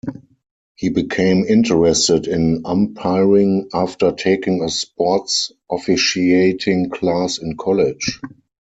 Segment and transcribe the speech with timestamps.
[0.73, 8.19] He became interested in umpiring after taking a sports officiating class in college.